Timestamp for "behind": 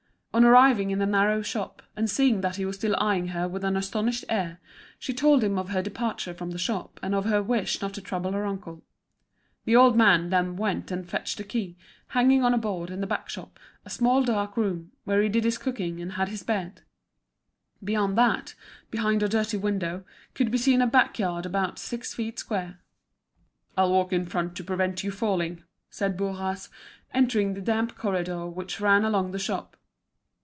18.89-19.21